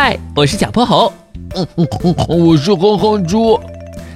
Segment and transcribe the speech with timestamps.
[0.00, 1.12] 嗨，我是小泼猴。
[1.56, 3.58] 嗯嗯嗯，我是哼哼猪。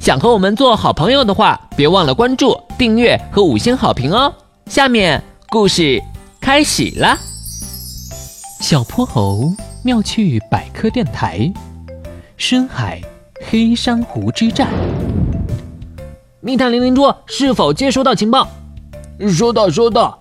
[0.00, 4.32] 想和我们做好朋友的话，别忘了关注、订阅和五星好评哦。
[4.70, 6.02] 下面故事
[6.40, 7.18] 开始啦。
[8.62, 9.52] 小泼猴
[9.84, 11.52] 妙趣百科电台，
[12.38, 13.02] 深海
[13.46, 14.70] 黑珊瑚之战。
[16.40, 18.48] 密探零零猪是否接收到情报？
[19.30, 20.18] 收到，收到。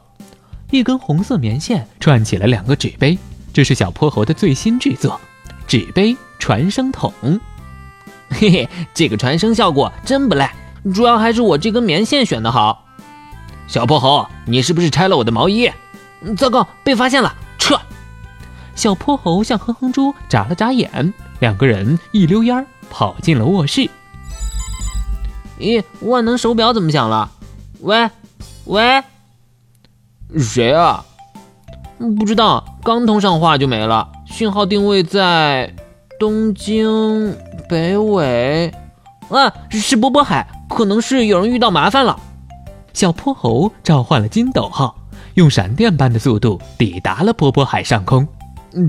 [0.70, 3.18] 一根红色棉线串起了两个纸杯，
[3.54, 5.18] 这是小泼猴的最新制作——
[5.68, 7.14] 纸杯传声筒。
[8.30, 10.54] 嘿嘿，这个传声效果真不赖，
[10.94, 12.86] 主要还是我这根棉线选的好。
[13.68, 15.72] 小泼猴，你是不是拆了我的毛衣？
[16.36, 17.80] 糟糕，被发现了，撤！
[18.76, 23.90] 小泼猴向哼哼猪眨了眨眼，两个人一溜烟跑进了卧室。
[25.60, 27.32] 咦，万能手表怎么响了？
[27.80, 28.10] 喂，
[28.66, 29.04] 喂，
[30.38, 31.06] 谁啊？
[31.98, 34.10] 不知道，刚通上话就没了。
[34.36, 35.74] 信号定位在
[36.20, 37.34] 东京
[37.70, 38.70] 北纬。
[39.30, 42.20] 啊，是波波海，可能是有人遇到麻烦了。
[42.92, 44.94] 小泼猴召唤了金斗号，
[45.36, 48.28] 用闪电般的速度抵达了波波海上空。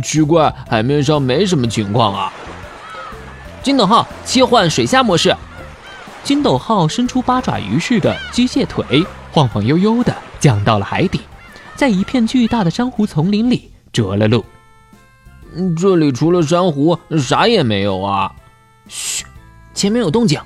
[0.03, 2.33] 奇怪，海面上没什么情况啊。
[3.63, 5.33] 金斗号切换水下模式。
[6.25, 11.21] 金斗号伸出八爪鱼似的机械腿，晃晃悠悠地降到了海底，
[11.77, 14.45] 在一片巨大的珊瑚丛林里着了陆。
[15.77, 18.33] 这里除了珊瑚，啥也没有啊！
[18.89, 19.25] 嘘，
[19.75, 20.41] 前面有动静。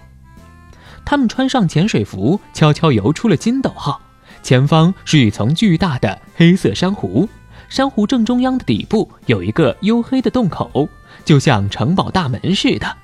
[1.04, 4.00] 他们穿上潜水服，悄悄游出了金斗号。
[4.42, 7.28] 前方是一层巨大的黑色珊瑚，
[7.68, 10.88] 珊瑚正中央的底部有一个黝黑的洞口，
[11.24, 12.96] 就像城堡大门似的。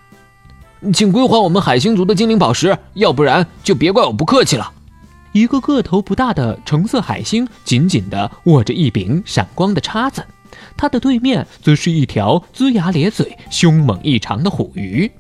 [0.93, 4.73] 请归还我们海星族的精灵宝石，要不然就别怪我不客气了。
[5.33, 10.25] 一个个头不大的橙色海星紧紧地握着一柄闪光的叉子，
[10.77, 15.11] 它的对面则是一条龇牙咧嘴、凶猛异常的虎鱼。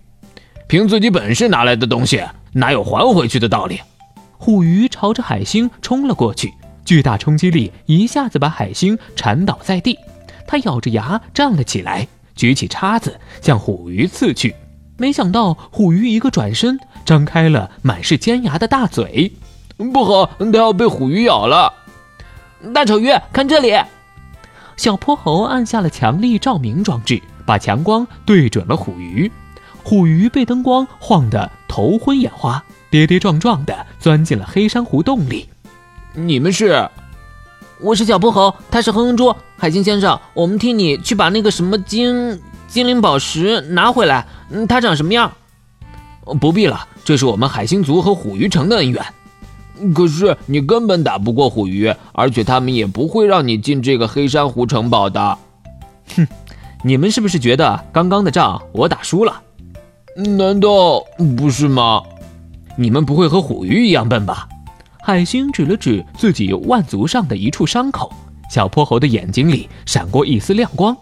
[0.68, 3.80] 凭自己本事拿来的东西，哪有还回去的道理？
[4.38, 6.52] 虎鱼朝着海星冲了过去，
[6.84, 9.98] 巨大冲击力一下子把海星缠倒在地。
[10.46, 14.54] 它咬着牙站了起来，举起叉子向虎鱼刺去。
[14.96, 19.32] 没想到虎鱼一个转身，张开了满是尖牙的大嘴，
[19.76, 21.72] 不好，它要被虎鱼咬了！
[22.74, 23.72] 大丑鱼，看这里！
[24.76, 29.30] 小泼猴按下了强力照明装置，把强光对准了虎鱼。
[29.82, 35.48] 虎鱼被灯光晃得头昏眼花，跌跌撞撞地钻进了黑珊瑚洞里。
[36.12, 36.88] 你们是？
[37.80, 39.34] 我是小泼猴，他是哼哼猪。
[39.56, 44.26] 海星先生，我们替你去把那个什么精精灵宝石拿回来。
[44.50, 45.32] 嗯，它长什么样？
[46.40, 49.04] 不必了，这是我们海星族和虎鱼城的恩怨。
[49.94, 55.38] 可是你根本打不过虎鱼，而且他们也不会让你进这个黑珊瑚城堡的。
[56.16, 56.26] 哼，
[56.82, 59.42] 你们是不是觉得刚刚的仗我打输了？
[60.16, 61.00] 难道
[61.36, 62.02] 不是吗？
[62.76, 64.48] 你们不会和虎鱼一样笨吧？
[65.02, 68.12] 海星指了指自己腕足上的一处伤口，
[68.50, 70.96] 小泼猴的眼睛里闪过一丝亮光。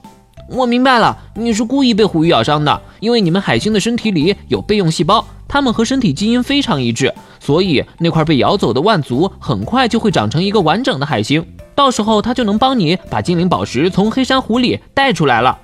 [0.51, 5.25] 我明白了，你是故意被虎鱼咬伤的，因为你们海星的身体里有备用细胞，
[5.55, 15.57] 它们和身体基因非常一致，所以那块被咬走的腕足很快就会长成一个完整的海星，到时候它就能帮你把精灵宝石从黑珊瑚里带出来了。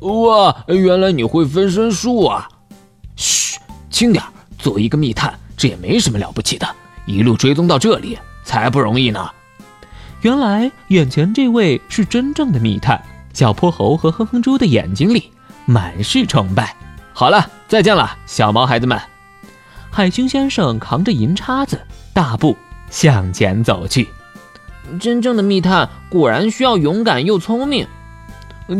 [0.00, 2.48] 哇，原来你会分身术啊！
[3.16, 3.58] 嘘，
[3.90, 4.24] 轻点，
[4.58, 6.66] 作为一个密探，这也没什么了不起的，
[7.04, 9.28] 一路追踪到这里才不容易呢。
[10.22, 12.98] 原来眼前这位是真正的密探。
[13.34, 15.30] 小泼猴和哼哼猪的眼睛里
[15.66, 16.74] 满是崇拜。
[17.12, 18.98] 好了，再见了，小毛孩子们。
[19.90, 21.80] 海星先生扛着银叉子，
[22.12, 22.56] 大步
[22.90, 24.08] 向前走去。
[25.00, 27.86] 真正的密探果然需要勇敢又聪明。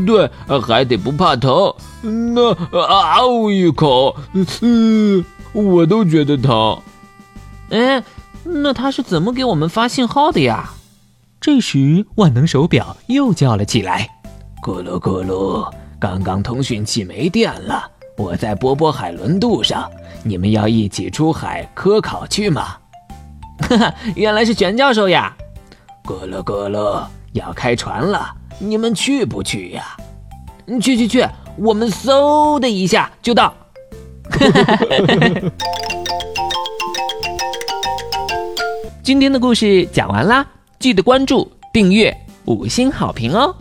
[0.07, 0.31] 对，
[0.61, 1.75] 还得不怕疼。
[2.03, 4.15] 那啊呜一口，
[4.61, 6.79] 嗯，我都觉得疼。
[7.71, 8.03] 哎，
[8.45, 10.71] 那他是怎么给我们发信号的呀？
[11.41, 14.09] 这时，万能手表又叫了起来。
[14.63, 19.89] 咕噜咕噜，刚刚通讯器没电了，我在波波海轮渡上，
[20.25, 22.77] 你们要一起出海科考去吗？
[23.61, 25.37] 哈哈，原来是玄教授呀！
[26.05, 27.01] 咕噜咕噜，
[27.33, 28.29] 要开船了，
[28.59, 29.97] 你们去不去呀？
[30.83, 31.25] 去去去，
[31.57, 33.55] 我们嗖的一下就到。
[39.05, 40.45] 今天的故事讲完啦，
[40.81, 42.13] 记得关注、订阅、
[42.47, 43.55] 五星好评哦！